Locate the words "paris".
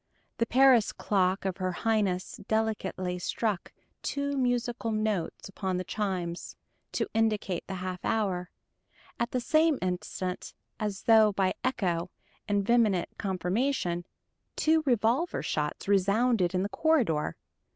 0.47-0.91